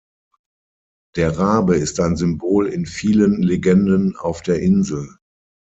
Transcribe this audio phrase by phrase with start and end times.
[1.15, 5.17] Der Rabe ist ein Symbol in vielen Legenden auf der Insel.